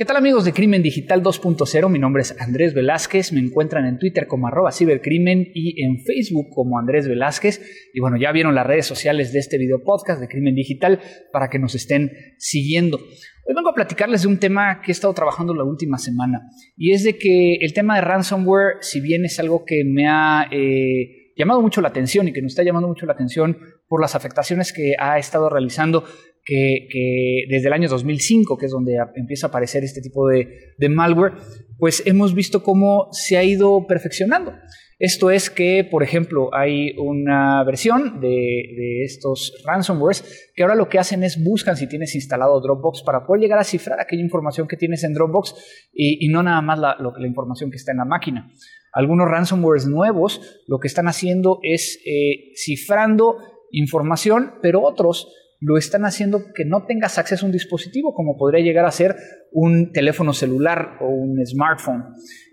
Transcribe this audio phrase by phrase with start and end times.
[0.00, 1.90] ¿Qué tal amigos de Crimen Digital 2.0?
[1.90, 6.48] Mi nombre es Andrés Velázquez, me encuentran en Twitter como arroba cibercrimen y en Facebook
[6.54, 7.60] como Andrés Velázquez.
[7.92, 11.00] Y bueno, ya vieron las redes sociales de este video podcast de Crimen Digital
[11.34, 12.96] para que nos estén siguiendo.
[12.96, 16.48] Hoy vengo a platicarles de un tema que he estado trabajando la última semana
[16.78, 20.46] y es de que el tema de ransomware, si bien es algo que me ha...
[20.50, 23.56] Eh, llamado mucho la atención y que nos está llamando mucho la atención
[23.88, 26.04] por las afectaciones que ha estado realizando
[26.50, 31.34] que, desde el año 2005, que es donde empieza a aparecer este tipo de, malware,
[31.78, 34.52] pues hemos visto cómo se ha ido perfeccionando.
[34.98, 40.98] Esto es que, por ejemplo, hay una versión de, estos ransomwares que ahora lo que
[40.98, 44.76] hacen es buscan si tienes instalado Dropbox para poder llegar a cifrar aquella información que
[44.76, 45.54] tienes en Dropbox
[45.92, 48.50] y, no nada más la, información que está en la máquina.
[48.92, 53.36] Algunos ransomwares nuevos lo que están haciendo es eh, cifrando
[53.70, 55.28] información, pero otros
[55.60, 59.16] lo están haciendo que no tengas acceso a un dispositivo, como podría llegar a ser
[59.52, 62.04] un teléfono celular o un smartphone.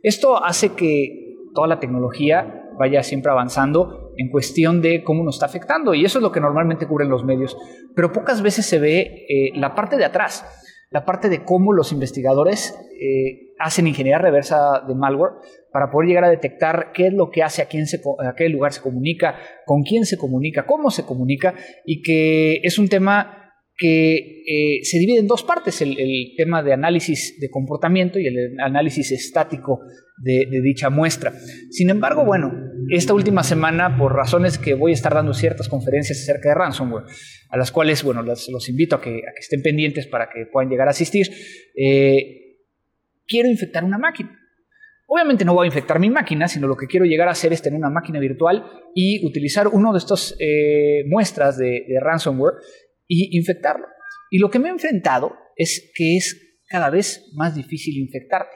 [0.03, 5.45] Esto hace que toda la tecnología vaya siempre avanzando en cuestión de cómo nos está
[5.45, 7.58] afectando, y eso es lo que normalmente cubren los medios,
[7.95, 10.45] pero pocas veces se ve eh, la parte de atrás,
[10.91, 15.34] la parte de cómo los investigadores eh, hacen ingeniería reversa de malware
[15.72, 18.50] para poder llegar a detectar qué es lo que hace, a, quién se, a qué
[18.50, 23.48] lugar se comunica, con quién se comunica, cómo se comunica, y que es un tema
[23.78, 25.95] que eh, se divide en dos partes, el,
[26.36, 29.81] tema de análisis de comportamiento y el análisis estático
[30.18, 31.31] de, dicha muestra.
[31.70, 32.52] Sin embargo, bueno,
[32.90, 37.06] esta última semana, por razones que voy a estar dando ciertas conferencias acerca de ransomware,
[37.50, 40.92] a las cuales, bueno, los, invito a que, estén pendientes para que puedan llegar a
[40.92, 41.28] asistir,
[41.75, 42.47] eh,
[43.28, 44.38] quiero infectar una máquina.
[45.09, 47.62] Obviamente no voy a infectar mi máquina, sino lo que quiero llegar a hacer es
[47.62, 52.56] tener una máquina virtual y utilizar uno de estos eh, muestras de, ransomware
[53.07, 53.88] y infectarlo.
[54.29, 58.56] Y lo que me he enfrentado es que es cada vez más difícil infectarte.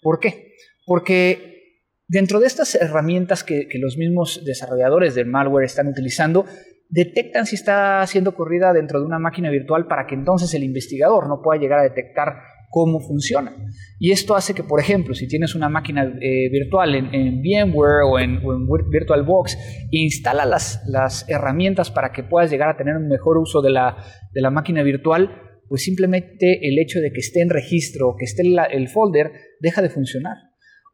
[0.00, 0.54] ¿Por qué?
[0.86, 6.46] Porque dentro de estas herramientas que, que los mismos desarrolladores del malware están utilizando,
[6.88, 11.28] detectan si está siendo corrida dentro de una máquina virtual para que entonces el investigador
[11.28, 12.36] no pueda llegar a detectar
[12.70, 13.52] cómo funciona.
[13.98, 18.18] Y esto hace que, por ejemplo, si tienes una máquina eh, virtual en, VMware o
[18.18, 18.40] en,
[18.88, 19.58] VirtualBox,
[19.90, 23.96] instala las, herramientas para que puedas llegar a tener un mejor uso de la,
[24.32, 25.30] la máquina virtual,
[25.68, 29.82] pues simplemente el hecho de que esté en registro o que esté el folder deja
[29.82, 30.36] de funcionar.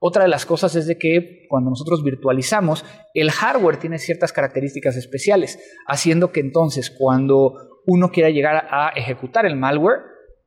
[0.00, 4.96] Otra de las cosas es de que cuando nosotros virtualizamos, el hardware tiene ciertas características
[4.96, 7.54] especiales, haciendo que entonces cuando
[7.86, 10.00] uno quiera llegar a ejecutar el malware,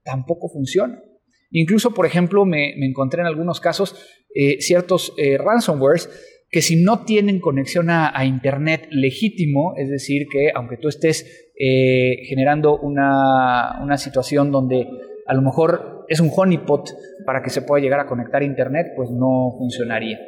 [0.03, 1.01] tampoco funciona.
[1.51, 3.95] Incluso, por ejemplo, me, encontré en algunos casos
[4.35, 6.09] eh, ciertos eh, ransomwares
[6.51, 12.23] que si no tienen conexión a, Internet legítimo, es decir, que aunque tú estés eh,
[12.27, 14.87] generando una, situación donde
[15.27, 16.89] a lo mejor es un honeypot
[17.23, 20.19] para que se pueda llegar a conectar a Internet, pues no funcionaría.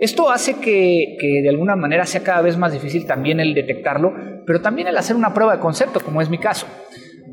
[0.00, 4.12] Esto hace que, que, de alguna manera sea cada vez más difícil también el detectarlo,
[4.46, 6.66] pero también el hacer una prueba de concepto, como es mi caso.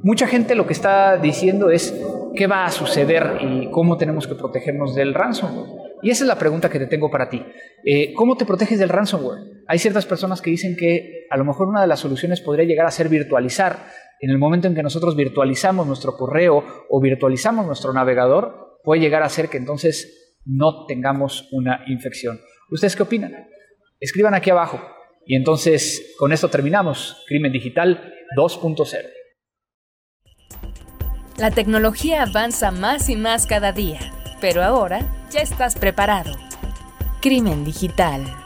[0.03, 1.99] Mucha gente lo que está diciendo es
[2.35, 5.85] qué va a suceder y cómo tenemos que protegernos del ransomware.
[6.01, 7.43] Y esa es la pregunta que te tengo para ti.
[7.83, 9.63] Eh, ¿Cómo te proteges del ransomware?
[9.67, 12.85] Hay ciertas personas que dicen que a lo mejor una de las soluciones podría llegar
[12.85, 13.87] a ser virtualizar.
[14.19, 19.23] En el momento en que nosotros virtualizamos nuestro correo o virtualizamos nuestro navegador, puede llegar
[19.23, 22.39] a ser que entonces no tengamos una infección.
[22.69, 23.47] ¿Ustedes qué opinan?
[23.99, 24.79] Escriban aquí abajo.
[25.25, 27.23] Y entonces con esto terminamos.
[27.27, 29.24] Crimen Digital 2.0.
[31.37, 33.99] La tecnología avanza más y más cada día,
[34.39, 36.31] pero ahora ya estás preparado.
[37.19, 38.44] Crimen Digital.